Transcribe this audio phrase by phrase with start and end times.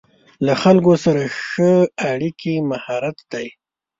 [0.45, 1.73] له خلکو سره ښه
[2.11, 3.47] اړیکې مهارت دی.